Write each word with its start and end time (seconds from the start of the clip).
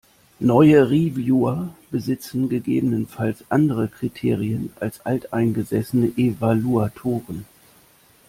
Neue 0.39 0.89
Reviewer 0.89 1.75
besitzen 1.91 2.49
gegebenenfalls 2.49 3.43
andere 3.49 3.87
Kriterien 3.87 4.71
als 4.79 5.05
alteingesessene 5.05 6.07
Evaluatoren. 6.17 7.45